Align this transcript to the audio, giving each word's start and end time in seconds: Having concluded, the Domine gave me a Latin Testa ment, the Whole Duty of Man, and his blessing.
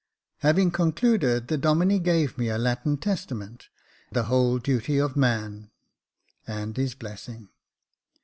Having 0.39 0.71
concluded, 0.71 1.47
the 1.47 1.59
Domine 1.59 2.01
gave 2.01 2.35
me 2.35 2.49
a 2.49 2.57
Latin 2.57 2.97
Testa 2.97 3.35
ment, 3.35 3.69
the 4.11 4.23
Whole 4.23 4.57
Duty 4.57 4.97
of 4.99 5.15
Man, 5.15 5.69
and 6.47 6.75
his 6.75 6.95
blessing. 6.95 7.49